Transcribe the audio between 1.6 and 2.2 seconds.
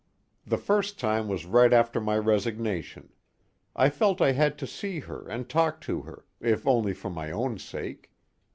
after my